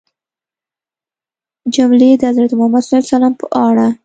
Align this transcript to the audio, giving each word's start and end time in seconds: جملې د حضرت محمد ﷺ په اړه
جملې 1.75 2.09
د 2.17 2.21
حضرت 2.29 2.51
محمد 2.59 2.83
ﷺ 2.89 3.31
په 3.39 3.45
اړه 3.67 3.87